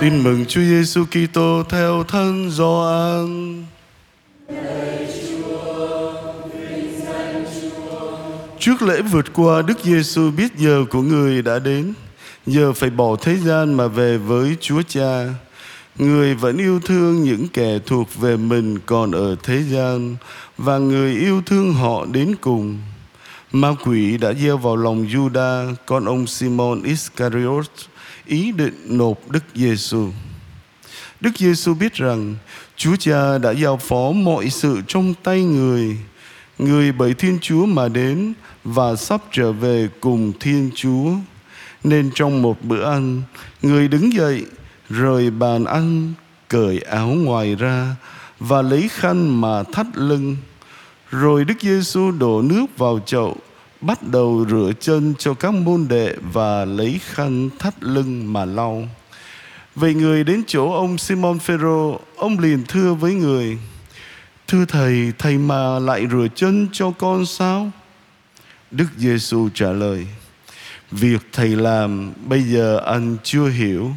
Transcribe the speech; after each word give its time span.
Tin 0.00 0.22
mừng 0.22 0.46
Chúa 0.46 0.60
Giêsu 0.60 1.04
Kitô 1.04 1.62
theo 1.68 2.04
thân 2.04 2.50
Gioan. 2.50 3.64
Trước 8.58 8.82
lễ 8.82 9.02
vượt 9.02 9.32
qua, 9.32 9.62
Đức 9.62 9.78
Giêsu 9.82 10.30
biết 10.30 10.56
giờ 10.58 10.84
của 10.90 11.02
người 11.02 11.42
đã 11.42 11.58
đến, 11.58 11.92
giờ 12.46 12.72
phải 12.72 12.90
bỏ 12.90 13.16
thế 13.16 13.36
gian 13.36 13.74
mà 13.74 13.86
về 13.86 14.18
với 14.18 14.56
Chúa 14.60 14.82
Cha. 14.82 15.24
Người 15.98 16.34
vẫn 16.34 16.58
yêu 16.58 16.80
thương 16.80 17.22
những 17.22 17.48
kẻ 17.48 17.78
thuộc 17.86 18.14
về 18.14 18.36
mình 18.36 18.78
còn 18.86 19.12
ở 19.12 19.36
thế 19.42 19.62
gian 19.62 20.16
và 20.58 20.78
người 20.78 21.14
yêu 21.16 21.42
thương 21.46 21.74
họ 21.74 22.06
đến 22.12 22.34
cùng. 22.40 22.78
Ma 23.52 23.74
quỷ 23.84 24.16
đã 24.16 24.32
gieo 24.32 24.58
vào 24.58 24.76
lòng 24.76 25.06
Juda, 25.06 25.74
con 25.86 26.04
ông 26.04 26.26
Simon 26.26 26.82
Iscariot, 26.82 27.66
ý 28.26 28.52
định 28.52 28.86
nộp 28.88 29.30
Đức 29.30 29.44
Giêsu. 29.54 30.10
Đức 31.20 31.30
Giêsu 31.38 31.74
biết 31.74 31.94
rằng 31.94 32.34
Chúa 32.76 32.96
Cha 32.96 33.38
đã 33.38 33.50
giao 33.50 33.76
phó 33.76 34.12
mọi 34.12 34.50
sự 34.50 34.80
trong 34.88 35.14
tay 35.22 35.42
người. 35.44 35.96
Người 36.58 36.92
bởi 36.92 37.14
Thiên 37.14 37.38
Chúa 37.40 37.66
mà 37.66 37.88
đến 37.88 38.32
và 38.64 38.96
sắp 38.96 39.20
trở 39.32 39.52
về 39.52 39.88
cùng 40.00 40.32
Thiên 40.40 40.70
Chúa. 40.74 41.10
Nên 41.84 42.10
trong 42.14 42.42
một 42.42 42.64
bữa 42.64 42.90
ăn, 42.90 43.22
người 43.62 43.88
đứng 43.88 44.12
dậy, 44.12 44.44
rời 44.90 45.30
bàn 45.30 45.64
ăn, 45.64 46.12
cởi 46.48 46.78
áo 46.78 47.08
ngoài 47.08 47.54
ra 47.54 47.96
và 48.40 48.62
lấy 48.62 48.88
khăn 48.88 49.40
mà 49.40 49.62
thắt 49.62 49.86
lưng. 49.94 50.36
Rồi 51.10 51.44
Đức 51.44 51.54
Giêsu 51.60 52.10
đổ 52.10 52.42
nước 52.42 52.66
vào 52.78 53.00
chậu, 53.06 53.36
bắt 53.86 54.02
đầu 54.02 54.46
rửa 54.50 54.72
chân 54.80 55.14
cho 55.18 55.34
các 55.34 55.54
môn 55.54 55.88
đệ 55.88 56.16
và 56.32 56.64
lấy 56.64 57.00
khăn 57.04 57.50
thắt 57.58 57.74
lưng 57.82 58.32
mà 58.32 58.44
lau. 58.44 58.88
Vậy 59.74 59.94
người 59.94 60.24
đến 60.24 60.42
chỗ 60.46 60.72
ông 60.72 60.98
Simon 60.98 61.38
Phêrô, 61.38 62.00
ông 62.16 62.38
liền 62.38 62.64
thưa 62.68 62.94
với 62.94 63.14
người: 63.14 63.58
Thưa 64.48 64.64
thầy, 64.64 65.12
thầy 65.18 65.38
mà 65.38 65.78
lại 65.78 66.06
rửa 66.10 66.26
chân 66.34 66.68
cho 66.72 66.90
con 66.90 67.26
sao? 67.26 67.70
Đức 68.70 68.86
Giêsu 68.96 69.48
trả 69.54 69.72
lời: 69.72 70.06
Việc 70.90 71.20
thầy 71.32 71.48
làm 71.48 72.12
bây 72.26 72.42
giờ 72.42 72.80
anh 72.86 73.16
chưa 73.22 73.48
hiểu, 73.48 73.90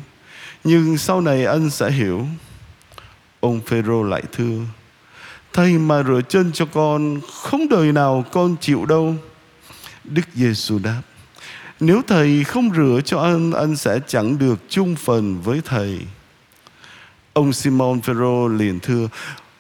nhưng 0.64 0.98
sau 0.98 1.22
này 1.22 1.46
anh 1.46 1.70
sẽ 1.70 1.92
hiểu. 1.92 2.26
Ông 3.40 3.62
Phêrô 3.66 4.04
lại 4.04 4.24
thưa: 4.32 4.60
Thầy 5.54 5.78
mà 5.78 6.04
rửa 6.04 6.22
chân 6.30 6.52
cho 6.54 6.66
con 6.66 7.20
không 7.34 7.70
đời 7.70 7.92
nào 7.92 8.26
con 8.32 8.56
chịu 8.62 8.86
đâu. 8.86 9.16
Đức 10.08 10.22
Giêsu 10.36 10.80
đáp: 10.80 11.02
Nếu 11.80 12.02
thầy 12.08 12.44
không 12.44 12.72
rửa 12.76 13.02
cho 13.06 13.20
anh, 13.20 13.52
anh 13.52 13.76
sẽ 13.76 14.00
chẳng 14.08 14.38
được 14.38 14.60
chung 14.70 14.96
phần 14.96 15.42
với 15.42 15.62
thầy. 15.66 16.00
Ông 17.34 17.54
Simon 17.54 18.02
Phêrô 18.02 18.48
liền 18.48 18.80
thưa: 18.80 19.08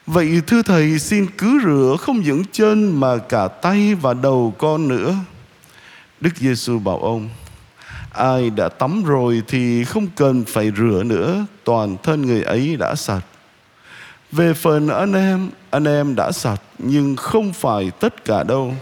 Vậy 0.05 0.41
thưa 0.47 0.61
thầy 0.61 0.99
xin 0.99 1.27
cứ 1.37 1.59
rửa 1.63 1.95
không 1.99 2.19
những 2.19 2.43
chân 2.51 2.99
mà 2.99 3.17
cả 3.17 3.47
tay 3.47 3.95
và 3.95 4.13
đầu 4.13 4.53
con 4.57 4.87
nữa. 4.87 5.15
Đức 6.21 6.37
Giêsu 6.37 6.79
bảo 6.79 6.99
ông: 6.99 7.29
Ai 8.13 8.49
đã 8.49 8.69
tắm 8.69 9.03
rồi 9.03 9.43
thì 9.47 9.83
không 9.83 10.07
cần 10.15 10.45
phải 10.45 10.71
rửa 10.77 11.03
nữa, 11.03 11.45
toàn 11.63 11.97
thân 12.03 12.21
người 12.21 12.43
ấy 12.43 12.75
đã 12.75 12.95
sạch. 12.95 13.25
Về 14.31 14.53
phần 14.53 14.87
anh 14.87 15.13
em, 15.13 15.49
anh 15.69 15.85
em 15.85 16.15
đã 16.15 16.31
sạch 16.31 16.61
nhưng 16.77 17.15
không 17.15 17.53
phải 17.53 17.91
tất 17.99 18.25
cả 18.25 18.43
đâu. 18.43 18.73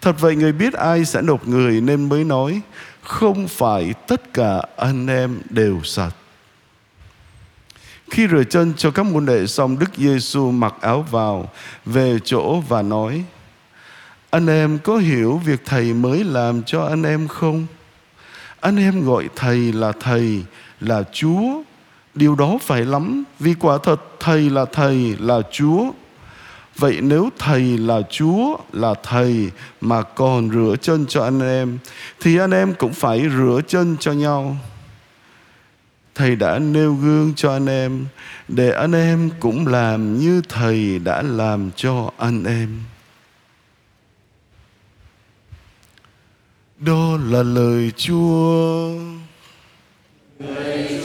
Thật 0.00 0.20
vậy 0.20 0.36
người 0.36 0.52
biết 0.52 0.72
ai 0.72 1.04
sẽ 1.04 1.22
nộp 1.22 1.48
người 1.48 1.80
nên 1.80 2.08
mới 2.08 2.24
nói 2.24 2.60
không 3.02 3.48
phải 3.48 3.94
tất 4.06 4.34
cả 4.34 4.62
anh 4.76 5.06
em 5.06 5.40
đều 5.50 5.80
sạch. 5.84 6.14
Khi 8.10 8.28
rửa 8.28 8.44
chân 8.44 8.72
cho 8.76 8.90
các 8.90 9.06
môn 9.06 9.26
đệ 9.26 9.46
xong 9.46 9.78
Đức 9.78 9.90
Giêsu 9.96 10.50
mặc 10.50 10.74
áo 10.80 11.06
vào 11.10 11.50
về 11.84 12.18
chỗ 12.24 12.60
và 12.60 12.82
nói 12.82 13.24
Anh 14.30 14.46
em 14.46 14.78
có 14.78 14.96
hiểu 14.96 15.40
việc 15.44 15.60
thầy 15.64 15.94
mới 15.94 16.24
làm 16.24 16.62
cho 16.62 16.82
anh 16.82 17.02
em 17.02 17.28
không? 17.28 17.66
Anh 18.60 18.76
em 18.76 19.04
gọi 19.04 19.28
thầy 19.36 19.72
là 19.72 19.92
thầy, 20.00 20.44
là 20.80 21.02
Chúa. 21.12 21.62
Điều 22.14 22.34
đó 22.34 22.58
phải 22.62 22.84
lắm 22.84 23.24
vì 23.40 23.54
quả 23.54 23.78
thật 23.82 24.02
thầy 24.20 24.50
là 24.50 24.64
thầy, 24.72 25.16
là 25.20 25.40
Chúa. 25.52 25.90
Vậy 26.78 27.00
nếu 27.00 27.30
thầy 27.38 27.78
là 27.78 28.02
Chúa, 28.10 28.56
là 28.72 28.94
thầy 29.02 29.50
mà 29.80 30.02
còn 30.02 30.50
rửa 30.50 30.76
chân 30.82 31.06
cho 31.08 31.24
anh 31.24 31.40
em 31.40 31.78
thì 32.20 32.38
anh 32.38 32.50
em 32.50 32.74
cũng 32.74 32.92
phải 32.92 33.20
rửa 33.20 33.60
chân 33.68 33.96
cho 34.00 34.12
nhau. 34.12 34.56
Thầy 36.14 36.36
đã 36.36 36.58
nêu 36.58 36.94
gương 36.94 37.32
cho 37.36 37.52
anh 37.52 37.66
em 37.66 38.06
để 38.48 38.70
anh 38.72 38.92
em 38.92 39.30
cũng 39.40 39.66
làm 39.66 40.18
như 40.18 40.42
thầy 40.48 40.98
đã 40.98 41.22
làm 41.22 41.70
cho 41.76 42.10
anh 42.16 42.44
em. 42.44 42.82
Đó 46.78 47.18
là 47.24 47.42
lời 47.42 47.92
Chúa. 47.96 48.90
Lời 50.38 50.95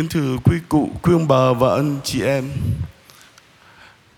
Kính 0.00 0.08
thưa 0.08 0.36
quý 0.44 0.56
cụ, 0.68 0.90
quý 1.02 1.12
ông 1.12 1.28
bà 1.28 1.52
và 1.52 1.74
anh 1.74 1.98
chị 2.04 2.22
em. 2.22 2.50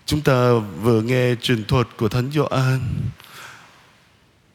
Chúng 0.05 0.21
ta 0.21 0.51
vừa 0.81 1.01
nghe 1.01 1.35
truyền 1.41 1.63
thuật 1.63 1.87
của 1.97 2.09
Thánh 2.09 2.31
Gioan 2.31 2.79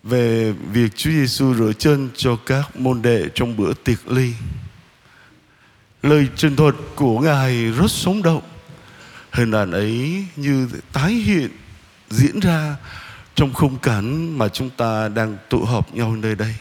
về 0.03 0.53
việc 0.53 0.97
Chúa 0.97 1.11
Giêsu 1.11 1.55
rửa 1.55 1.73
chân 1.73 2.09
cho 2.17 2.37
các 2.47 2.77
môn 2.77 3.03
đệ 3.03 3.25
trong 3.35 3.57
bữa 3.57 3.75
tiệc 3.75 4.11
ly. 4.11 4.33
Lời 6.03 6.29
truyền 6.37 6.57
thuật 6.57 6.75
của 6.95 7.21
Ngài 7.21 7.65
rất 7.65 7.91
sống 7.91 8.23
động. 8.23 8.43
Hình 9.33 9.53
ảnh 9.53 9.71
ấy 9.71 10.25
như 10.37 10.69
tái 10.93 11.13
hiện 11.13 11.51
diễn 12.11 12.41
ra 12.41 12.77
trong 13.35 13.53
khung 13.53 13.79
cảnh 13.79 14.39
mà 14.39 14.49
chúng 14.49 14.71
ta 14.71 15.09
đang 15.09 15.37
tụ 15.49 15.65
họp 15.65 15.95
nhau 15.95 16.17
nơi 16.17 16.35
đây. 16.35 16.55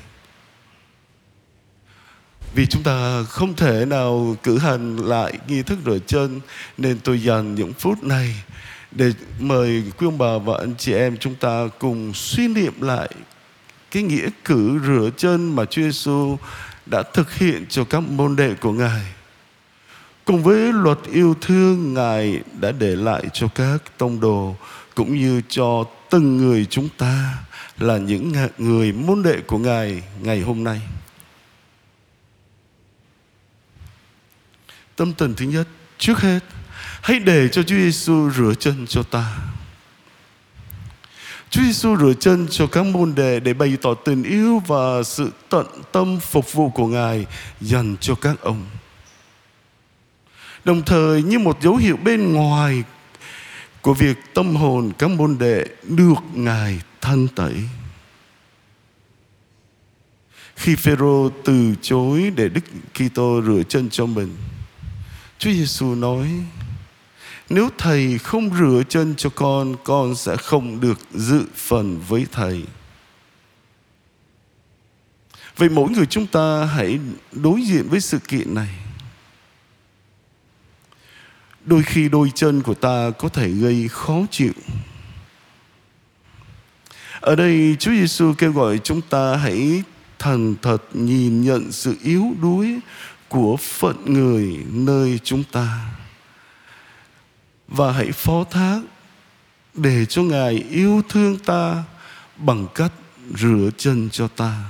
Vì 2.53 2.65
chúng 2.65 2.83
ta 2.83 3.23
không 3.23 3.55
thể 3.55 3.85
nào 3.85 4.35
cử 4.43 4.57
hành 4.57 4.97
lại 4.97 5.33
nghi 5.47 5.63
thức 5.63 5.77
rửa 5.85 5.99
chân, 6.07 6.39
nên 6.77 6.99
tôi 6.99 7.21
dành 7.21 7.55
những 7.55 7.73
phút 7.73 8.03
này 8.03 8.35
để 8.91 9.11
mời 9.39 9.83
quý 9.97 10.07
ông 10.07 10.17
bà 10.17 10.37
và 10.37 10.57
anh 10.57 10.75
chị 10.77 10.93
em 10.93 11.17
chúng 11.17 11.35
ta 11.35 11.67
cùng 11.79 12.13
suy 12.13 12.47
niệm 12.47 12.81
lại 12.81 13.09
cái 13.91 14.03
nghĩa 14.03 14.29
cử 14.45 14.79
rửa 14.87 15.09
chân 15.17 15.55
mà 15.55 15.65
Chúa 15.65 15.81
Giêsu 15.81 16.37
đã 16.85 17.03
thực 17.13 17.33
hiện 17.33 17.65
cho 17.69 17.83
các 17.83 17.99
môn 17.99 18.35
đệ 18.35 18.53
của 18.53 18.71
Ngài. 18.71 19.01
Cùng 20.25 20.43
với 20.43 20.73
luật 20.73 20.99
yêu 21.11 21.35
thương, 21.41 21.93
Ngài 21.93 22.39
đã 22.59 22.71
để 22.71 22.95
lại 22.95 23.23
cho 23.33 23.47
các 23.55 23.77
tông 23.97 24.19
đồ, 24.19 24.55
cũng 24.95 25.15
như 25.15 25.41
cho 25.49 25.83
từng 26.09 26.37
người 26.37 26.65
chúng 26.69 26.89
ta 26.97 27.33
là 27.79 27.97
những 27.97 28.33
người 28.57 28.91
môn 28.93 29.23
đệ 29.23 29.41
của 29.47 29.57
Ngài 29.57 30.03
ngày 30.21 30.41
hôm 30.41 30.63
nay. 30.63 30.81
Tâm 34.97 35.13
tình 35.13 35.33
thứ 35.33 35.45
nhất, 35.45 35.67
trước 35.97 36.19
hết, 36.19 36.39
hãy 37.01 37.19
để 37.19 37.49
cho 37.49 37.63
Chúa 37.63 37.75
Giêsu 37.75 38.29
rửa 38.29 38.53
chân 38.59 38.85
cho 38.87 39.03
ta. 39.03 39.37
Chúa 41.49 41.61
Giêsu 41.61 41.97
rửa 41.97 42.13
chân 42.19 42.47
cho 42.51 42.67
các 42.67 42.85
môn 42.85 43.15
đệ 43.15 43.39
để 43.39 43.53
bày 43.53 43.77
tỏ 43.81 43.93
tình 43.93 44.23
yêu 44.23 44.61
và 44.67 45.03
sự 45.03 45.31
tận 45.49 45.65
tâm 45.91 46.19
phục 46.19 46.53
vụ 46.53 46.69
của 46.69 46.87
Ngài 46.87 47.25
dành 47.61 47.95
cho 48.01 48.15
các 48.15 48.41
ông. 48.41 48.65
Đồng 50.65 50.81
thời 50.81 51.23
như 51.23 51.39
một 51.39 51.61
dấu 51.61 51.75
hiệu 51.75 51.97
bên 51.97 52.33
ngoài 52.33 52.83
của 53.81 53.93
việc 53.93 54.17
tâm 54.33 54.55
hồn 54.55 54.91
các 54.97 55.09
môn 55.09 55.37
đệ 55.37 55.65
được 55.83 56.19
Ngài 56.33 56.81
thân 57.01 57.27
tẩy. 57.27 57.55
Khi 60.55 60.75
Phêrô 60.75 61.29
từ 61.29 61.75
chối 61.81 62.31
để 62.35 62.49
Đức 62.49 62.63
Kitô 62.93 63.41
rửa 63.45 63.63
chân 63.69 63.89
cho 63.89 64.05
mình, 64.05 64.35
Chúa 65.39 65.51
Giêsu 65.51 65.95
nói: 65.95 66.29
Nếu 67.49 67.69
thầy 67.77 68.17
không 68.17 68.49
rửa 68.57 68.83
chân 68.89 69.15
cho 69.17 69.29
con, 69.29 69.75
con 69.83 70.15
sẽ 70.15 70.37
không 70.37 70.79
được 70.79 70.99
dự 71.13 71.45
phần 71.55 72.01
với 72.07 72.25
thầy. 72.31 72.63
Vậy 75.57 75.69
mỗi 75.69 75.89
người 75.89 76.05
chúng 76.05 76.27
ta 76.27 76.65
hãy 76.65 76.99
đối 77.31 77.61
diện 77.61 77.87
với 77.89 77.99
sự 77.99 78.19
kiện 78.19 78.55
này. 78.55 78.69
Đôi 81.65 81.83
khi 81.83 82.09
đôi 82.09 82.31
chân 82.35 82.61
của 82.61 82.73
ta 82.73 83.11
có 83.17 83.29
thể 83.29 83.49
gây 83.49 83.87
khó 83.87 84.21
chịu. 84.31 84.53
Ở 87.19 87.35
đây 87.35 87.75
Chúa 87.79 87.91
Giêsu 87.91 88.33
kêu 88.37 88.51
gọi 88.51 88.79
chúng 88.83 89.01
ta 89.01 89.35
hãy 89.35 89.83
thần 90.19 90.55
thật 90.61 90.83
nhìn 90.93 91.41
nhận 91.41 91.71
sự 91.71 91.95
yếu 92.03 92.25
đuối 92.41 92.79
của 93.29 93.57
phận 93.57 94.13
người 94.13 94.65
nơi 94.71 95.19
chúng 95.23 95.43
ta 95.51 95.89
và 97.67 97.91
hãy 97.91 98.11
phó 98.11 98.43
thác 98.43 98.79
để 99.73 100.05
cho 100.05 100.21
Ngài 100.23 100.53
yêu 100.69 101.01
thương 101.09 101.37
ta 101.37 101.83
bằng 102.37 102.67
cách 102.75 102.91
rửa 103.35 103.69
chân 103.77 104.09
cho 104.11 104.27
ta. 104.27 104.63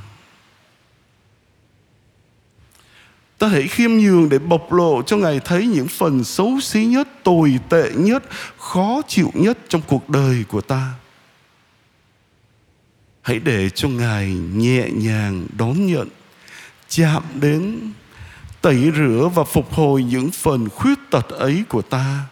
Ta 3.37 3.47
hãy 3.47 3.67
khiêm 3.67 3.91
nhường 3.91 4.29
để 4.29 4.39
bộc 4.39 4.73
lộ 4.73 5.01
cho 5.01 5.17
Ngài 5.17 5.39
thấy 5.39 5.67
những 5.67 5.87
phần 5.87 6.23
xấu 6.23 6.59
xí 6.61 6.85
nhất, 6.85 7.07
tồi 7.23 7.59
tệ 7.69 7.91
nhất, 7.95 8.23
khó 8.57 9.01
chịu 9.07 9.31
nhất 9.33 9.57
trong 9.69 9.81
cuộc 9.87 10.09
đời 10.09 10.45
của 10.47 10.61
ta. 10.61 10.93
Hãy 13.21 13.39
để 13.39 13.69
cho 13.69 13.89
Ngài 13.89 14.33
nhẹ 14.33 14.89
nhàng 14.93 15.47
đón 15.57 15.87
nhận, 15.87 16.07
chạm 16.89 17.23
đến, 17.33 17.91
tẩy 18.61 18.91
rửa 18.97 19.29
và 19.35 19.43
phục 19.43 19.73
hồi 19.73 20.03
những 20.03 20.31
phần 20.31 20.69
khuyết 20.69 20.99
tật 21.11 21.29
ấy 21.29 21.63
của 21.69 21.81
ta 21.81 22.25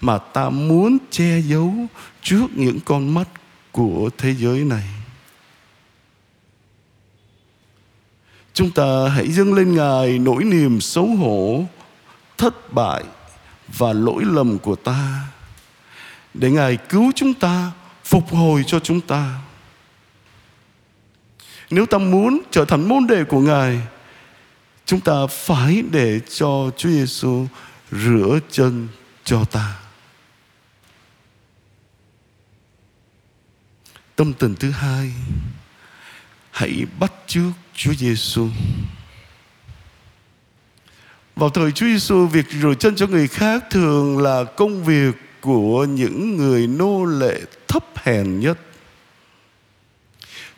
mà 0.00 0.18
ta 0.18 0.50
muốn 0.50 0.98
che 1.10 1.40
giấu 1.40 1.74
trước 2.22 2.46
những 2.54 2.78
con 2.84 3.14
mắt 3.14 3.28
của 3.72 4.10
thế 4.18 4.34
giới 4.34 4.64
này. 4.64 4.84
Chúng 8.54 8.70
ta 8.70 9.08
hãy 9.08 9.28
dâng 9.28 9.54
lên 9.54 9.74
Ngài 9.74 10.18
nỗi 10.18 10.44
niềm 10.44 10.80
xấu 10.80 11.06
hổ, 11.06 11.64
thất 12.38 12.72
bại 12.72 13.04
và 13.68 13.92
lỗi 13.92 14.24
lầm 14.26 14.58
của 14.58 14.76
ta 14.76 15.22
để 16.34 16.50
Ngài 16.50 16.76
cứu 16.76 17.12
chúng 17.14 17.34
ta, 17.34 17.70
phục 18.04 18.28
hồi 18.28 18.64
cho 18.66 18.80
chúng 18.80 19.00
ta. 19.00 19.38
Nếu 21.70 21.86
ta 21.86 21.98
muốn 21.98 22.40
trở 22.50 22.64
thành 22.64 22.88
môn 22.88 23.06
đệ 23.06 23.24
của 23.24 23.40
Ngài, 23.40 23.80
chúng 24.90 25.00
ta 25.00 25.26
phải 25.26 25.82
để 25.90 26.20
cho 26.20 26.70
Chúa 26.76 26.88
Giêsu 26.88 27.46
rửa 27.90 28.38
chân 28.50 28.88
cho 29.24 29.44
ta. 29.44 29.78
Tâm 34.16 34.32
tình 34.32 34.54
thứ 34.54 34.70
hai, 34.70 35.12
hãy 36.50 36.86
bắt 37.00 37.12
chước 37.26 37.52
Chúa 37.74 37.92
Giêsu. 37.94 38.48
Vào 41.36 41.50
thời 41.50 41.72
Chúa 41.72 41.86
Giêsu, 41.86 42.26
việc 42.26 42.46
rửa 42.62 42.74
chân 42.74 42.96
cho 42.96 43.06
người 43.06 43.28
khác 43.28 43.64
thường 43.70 44.18
là 44.18 44.44
công 44.44 44.84
việc 44.84 45.14
của 45.40 45.84
những 45.84 46.36
người 46.36 46.66
nô 46.66 47.04
lệ 47.04 47.40
thấp 47.68 47.84
hèn 47.96 48.40
nhất. 48.40 48.58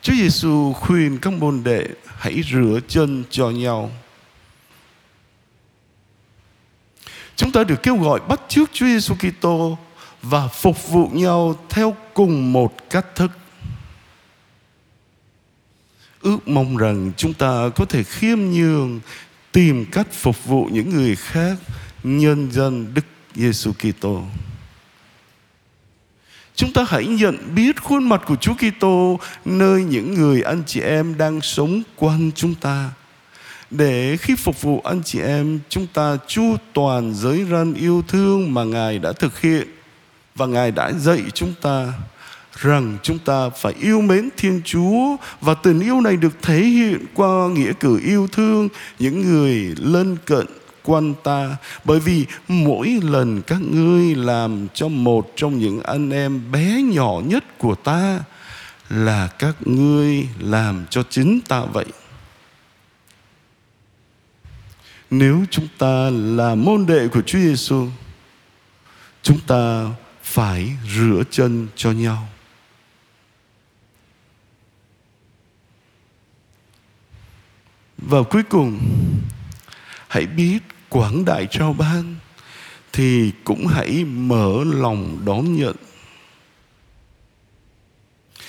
Chúa 0.01 0.13
Giêsu 0.13 0.73
khuyên 0.73 1.17
các 1.21 1.33
môn 1.33 1.63
đệ 1.63 1.87
hãy 2.17 2.41
rửa 2.51 2.79
chân 2.87 3.23
cho 3.29 3.49
nhau. 3.49 3.91
Chúng 7.35 7.51
ta 7.51 7.63
được 7.63 7.83
kêu 7.83 7.97
gọi 7.97 8.19
bắt 8.19 8.41
chước 8.47 8.69
Chúa 8.73 8.85
Giêsu 8.85 9.15
Kitô 9.15 9.77
và 10.21 10.47
phục 10.47 10.87
vụ 10.89 11.07
nhau 11.13 11.55
theo 11.69 11.95
cùng 12.13 12.53
một 12.53 12.89
cách 12.89 13.05
thức 13.15 13.31
ước 16.23 16.47
mong 16.47 16.77
rằng 16.77 17.11
chúng 17.17 17.33
ta 17.33 17.69
có 17.75 17.85
thể 17.85 18.03
khiêm 18.03 18.39
nhường, 18.39 18.99
tìm 19.51 19.85
cách 19.91 20.07
phục 20.11 20.45
vụ 20.45 20.69
những 20.71 20.89
người 20.89 21.15
khác, 21.15 21.57
nhân 22.03 22.51
dân 22.51 22.93
Đức 22.93 23.05
Giêsu 23.35 23.71
Kitô. 23.73 24.23
Chúng 26.55 26.73
ta 26.73 26.85
hãy 26.87 27.05
nhận 27.05 27.55
biết 27.55 27.83
khuôn 27.83 28.09
mặt 28.09 28.21
của 28.27 28.35
Chúa 28.35 28.53
Kitô 28.53 29.19
nơi 29.45 29.83
những 29.83 30.13
người 30.13 30.41
anh 30.41 30.63
chị 30.65 30.79
em 30.79 31.17
đang 31.17 31.41
sống 31.41 31.83
quanh 31.95 32.31
chúng 32.35 32.55
ta. 32.55 32.89
Để 33.77 34.17
khi 34.17 34.35
phục 34.35 34.61
vụ 34.61 34.81
anh 34.83 35.03
chị 35.03 35.19
em, 35.19 35.59
chúng 35.69 35.87
ta 35.87 36.17
chu 36.27 36.55
toàn 36.73 37.13
giới 37.13 37.45
răn 37.51 37.73
yêu 37.73 38.03
thương 38.07 38.53
mà 38.53 38.63
Ngài 38.63 38.99
đã 38.99 39.11
thực 39.11 39.41
hiện. 39.41 39.67
Và 40.35 40.45
Ngài 40.45 40.71
đã 40.71 40.91
dạy 40.91 41.21
chúng 41.33 41.53
ta 41.61 41.93
rằng 42.57 42.97
chúng 43.03 43.19
ta 43.19 43.49
phải 43.49 43.73
yêu 43.79 44.01
mến 44.01 44.29
Thiên 44.37 44.61
Chúa 44.65 45.15
và 45.41 45.53
tình 45.53 45.79
yêu 45.79 46.01
này 46.01 46.17
được 46.17 46.41
thể 46.41 46.59
hiện 46.59 47.05
qua 47.13 47.47
nghĩa 47.47 47.73
cử 47.79 47.99
yêu 48.03 48.27
thương 48.31 48.69
những 48.99 49.21
người 49.21 49.75
lân 49.77 50.17
cận 50.25 50.45
quanh 50.83 51.13
ta. 51.23 51.57
Bởi 51.83 51.99
vì 51.99 52.25
mỗi 52.47 52.99
lần 53.03 53.41
các 53.41 53.61
ngươi 53.61 54.15
làm 54.15 54.67
cho 54.73 54.87
một 54.87 55.31
trong 55.35 55.59
những 55.59 55.79
anh 55.83 56.09
em 56.09 56.51
bé 56.51 56.81
nhỏ 56.81 57.21
nhất 57.25 57.43
của 57.57 57.75
ta 57.75 58.19
là 58.89 59.29
các 59.39 59.55
ngươi 59.67 60.27
làm 60.39 60.85
cho 60.89 61.03
chính 61.09 61.39
ta 61.47 61.61
vậy. 61.61 61.85
Nếu 65.19 65.45
chúng 65.51 65.67
ta 65.77 66.09
là 66.09 66.55
môn 66.55 66.85
đệ 66.85 67.07
của 67.07 67.21
Chúa 67.21 67.39
Giêsu 67.39 67.87
chúng 69.21 69.39
ta 69.47 69.85
phải 70.23 70.71
rửa 70.95 71.23
chân 71.31 71.67
cho 71.75 71.91
nhau. 71.91 72.27
Và 77.97 78.23
cuối 78.29 78.43
cùng, 78.43 78.79
Hãy 80.07 80.25
biết 80.25 80.59
quảng 80.89 81.25
đại 81.25 81.47
trao 81.51 81.73
ban 81.73 82.15
Thì 82.93 83.31
cũng 83.43 83.67
hãy 83.67 84.05
mở 84.05 84.63
lòng 84.63 85.25
đón 85.25 85.55
nhận. 85.55 85.75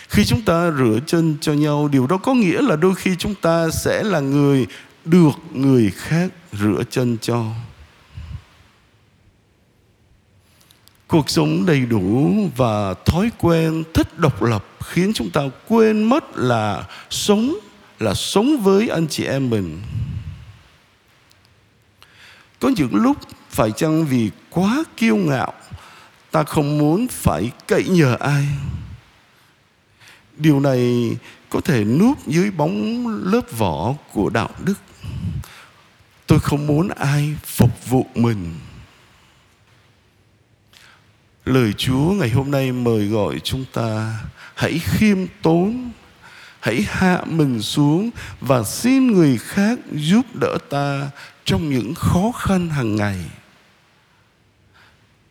Khi 0.08 0.24
chúng 0.24 0.42
ta 0.42 0.70
rửa 0.70 0.98
chân 1.06 1.36
cho 1.40 1.52
nhau, 1.52 1.88
Điều 1.88 2.06
đó 2.06 2.16
có 2.16 2.34
nghĩa 2.34 2.62
là 2.62 2.76
đôi 2.76 2.94
khi 2.94 3.16
chúng 3.18 3.34
ta 3.34 3.70
sẽ 3.70 4.02
là 4.02 4.20
người 4.20 4.66
được 5.04 5.32
người 5.52 5.90
khác 5.90 6.30
rửa 6.52 6.82
chân 6.90 7.18
cho. 7.22 7.44
Cuộc 11.06 11.30
sống 11.30 11.66
đầy 11.66 11.86
đủ 11.86 12.32
và 12.56 12.94
thói 12.94 13.30
quen 13.38 13.84
thích 13.94 14.18
độc 14.18 14.42
lập 14.42 14.64
khiến 14.84 15.12
chúng 15.14 15.30
ta 15.30 15.40
quên 15.68 16.02
mất 16.02 16.24
là 16.36 16.84
sống 17.10 17.54
là 17.98 18.14
sống 18.14 18.56
với 18.62 18.88
anh 18.88 19.08
chị 19.08 19.24
em 19.24 19.50
mình. 19.50 19.82
Có 22.60 22.70
những 22.76 22.94
lúc 22.94 23.16
phải 23.50 23.72
chăng 23.72 24.06
vì 24.06 24.30
quá 24.50 24.84
kiêu 24.96 25.16
ngạo, 25.16 25.52
ta 26.30 26.42
không 26.42 26.78
muốn 26.78 27.08
phải 27.08 27.50
cậy 27.66 27.84
nhờ 27.88 28.16
ai 28.20 28.46
điều 30.36 30.60
này 30.60 31.16
có 31.50 31.60
thể 31.60 31.84
núp 31.84 32.26
dưới 32.26 32.50
bóng 32.50 33.06
lớp 33.24 33.58
vỏ 33.58 33.94
của 34.12 34.30
đạo 34.30 34.50
đức. 34.64 34.78
Tôi 36.26 36.38
không 36.38 36.66
muốn 36.66 36.88
ai 36.88 37.36
phục 37.44 37.88
vụ 37.88 38.06
mình. 38.14 38.54
Lời 41.44 41.72
chúa 41.72 42.12
ngày 42.12 42.30
hôm 42.30 42.50
nay 42.50 42.72
mời 42.72 43.06
gọi 43.06 43.40
chúng 43.44 43.64
ta 43.72 44.18
hãy 44.54 44.78
khiêm 44.78 45.18
tốn, 45.42 45.90
hãy 46.60 46.84
hạ 46.88 47.24
mình 47.26 47.62
xuống 47.62 48.10
và 48.40 48.62
xin 48.62 49.06
người 49.06 49.38
khác 49.38 49.78
giúp 49.92 50.26
đỡ 50.40 50.58
ta 50.70 51.10
trong 51.44 51.70
những 51.70 51.94
khó 51.94 52.32
khăn 52.38 52.70
hàng 52.70 52.96
ngày 52.96 53.16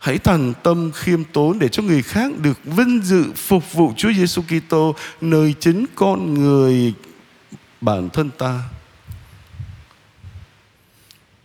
hãy 0.03 0.17
thành 0.17 0.53
tâm 0.63 0.91
khiêm 0.91 1.23
tốn 1.23 1.59
để 1.59 1.69
cho 1.69 1.83
người 1.83 2.01
khác 2.01 2.31
được 2.37 2.59
vinh 2.63 3.01
dự 3.03 3.25
phục 3.35 3.73
vụ 3.73 3.93
Chúa 3.97 4.13
Giêsu 4.13 4.41
Kitô, 4.41 4.95
nơi 5.21 5.55
chính 5.59 5.85
con 5.95 6.33
người 6.33 6.93
bản 7.81 8.09
thân 8.09 8.29
ta. 8.37 8.59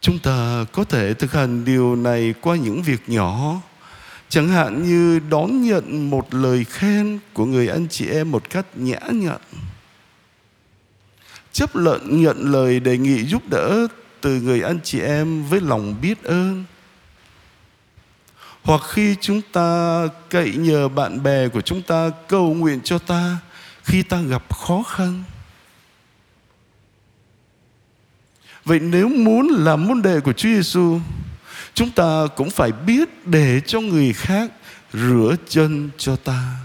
Chúng 0.01 0.19
ta 0.19 0.65
có 0.73 0.85
thể 0.85 1.15
thực 1.15 1.33
hành 1.33 1.65
điều 1.65 1.97
này 1.97 2.35
qua 2.41 2.57
những 2.57 2.83
việc 2.83 3.01
nhỏ. 3.07 3.61
Chẳng 4.29 4.49
hạn 4.49 4.83
như 4.83 5.21
đón 5.31 5.63
nhận 5.63 6.11
một 6.11 6.35
lời 6.35 6.65
khen 6.65 7.19
của 7.33 7.47
người 7.47 7.69
anh 7.69 7.89
chị 7.89 8.07
em 8.07 8.31
một 8.31 8.51
cách 8.51 8.67
nhã 8.75 8.99
nhặn. 9.11 9.41
Chấp 11.53 11.77
lận 11.77 12.23
nhận 12.23 12.53
lời 12.53 12.81
đề 12.81 12.99
nghị 12.99 13.25
giúp 13.25 13.43
đỡ 13.51 13.87
từ 14.21 14.41
người 14.41 14.63
anh 14.63 14.79
chị 14.85 15.01
em 15.01 15.45
với 15.45 15.61
lòng 15.61 15.95
biết 16.01 16.25
ơn 16.25 16.65
hoặc 18.63 18.83
khi 18.89 19.17
chúng 19.21 19.43
ta 19.53 20.03
cậy 20.31 20.57
nhờ 20.57 20.89
bạn 20.89 21.23
bè 21.23 21.49
của 21.49 21.61
chúng 21.61 21.83
ta 21.83 22.11
cầu 22.29 22.55
nguyện 22.55 22.81
cho 22.85 22.99
ta 22.99 23.39
khi 23.83 24.03
ta 24.03 24.21
gặp 24.21 24.57
khó 24.57 24.83
khăn 24.83 25.25
vậy 28.65 28.81
nếu 28.81 29.09
muốn 29.09 29.49
làm 29.49 29.87
môn 29.87 30.03
đệ 30.03 30.21
của 30.21 30.33
Chúa 30.33 30.49
Giêsu 30.49 31.01
chúng 31.75 31.91
ta 31.91 32.27
cũng 32.37 32.51
phải 32.51 32.73
biết 32.73 33.27
để 33.27 33.61
cho 33.67 33.81
người 33.81 34.13
khác 34.13 34.51
rửa 34.93 35.37
chân 35.49 35.91
cho 35.99 36.17
ta 36.17 36.57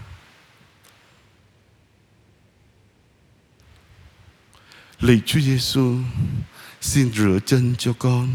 Lạy 5.04 5.22
Chúa 5.26 5.40
Giêsu, 5.40 5.96
xin 6.82 7.12
rửa 7.14 7.40
chân 7.46 7.76
cho 7.78 7.94
con. 8.00 8.28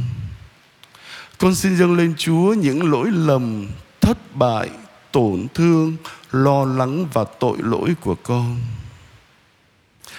Con 1.38 1.54
xin 1.54 1.76
dâng 1.76 1.96
lên 1.96 2.14
Chúa 2.16 2.54
những 2.54 2.90
lỗi 2.90 3.10
lầm, 3.10 3.66
thất 4.00 4.36
bại, 4.36 4.70
tổn 5.12 5.46
thương, 5.54 5.96
lo 6.32 6.64
lắng 6.64 7.06
và 7.12 7.24
tội 7.24 7.58
lỗi 7.60 7.94
của 8.00 8.14
con. 8.14 8.56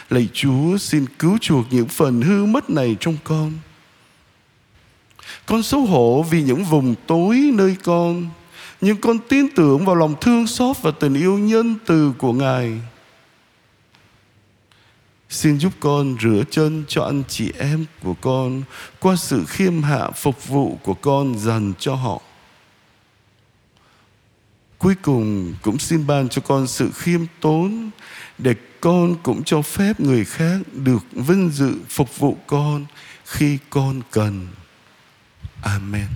Lạy 0.09 0.29
Chúa 0.33 0.77
xin 0.77 1.05
cứu 1.19 1.37
chuộc 1.41 1.65
những 1.71 1.87
phần 1.87 2.21
hư 2.21 2.45
mất 2.45 2.69
này 2.69 2.97
trong 2.99 3.17
con. 3.23 3.51
Con 5.45 5.63
xấu 5.63 5.81
hổ 5.81 6.25
vì 6.29 6.43
những 6.43 6.63
vùng 6.63 6.95
tối 7.07 7.51
nơi 7.53 7.75
con, 7.83 8.29
Nhưng 8.81 8.97
con 8.97 9.17
tin 9.29 9.47
tưởng 9.55 9.85
vào 9.85 9.95
lòng 9.95 10.15
thương 10.21 10.47
xót 10.47 10.77
và 10.81 10.91
tình 10.91 11.13
yêu 11.13 11.37
nhân 11.37 11.75
từ 11.85 12.13
của 12.17 12.33
Ngài. 12.33 12.81
Xin 15.29 15.59
giúp 15.59 15.73
con 15.79 16.17
rửa 16.21 16.43
chân 16.51 16.83
cho 16.87 17.03
anh 17.03 17.23
chị 17.27 17.51
em 17.57 17.85
của 18.03 18.13
con 18.13 18.63
qua 18.99 19.15
sự 19.15 19.45
khiêm 19.45 19.83
hạ 19.83 20.11
phục 20.11 20.47
vụ 20.47 20.77
của 20.83 20.93
con 20.93 21.39
dành 21.39 21.73
cho 21.79 21.95
họ. 21.95 22.21
Cuối 24.77 24.95
cùng 25.01 25.53
cũng 25.61 25.79
xin 25.79 26.07
ban 26.07 26.29
cho 26.29 26.41
con 26.41 26.67
sự 26.67 26.91
khiêm 26.95 27.21
tốn 27.41 27.89
để 28.37 28.55
con 28.81 29.15
cũng 29.23 29.43
cho 29.43 29.61
phép 29.61 29.99
người 29.99 30.25
khác 30.25 30.59
được 30.73 31.03
vinh 31.11 31.49
dự 31.49 31.73
phục 31.89 32.19
vụ 32.19 32.37
con 32.47 32.85
khi 33.25 33.57
con 33.69 34.01
cần. 34.11 34.47
Amen. 35.61 36.07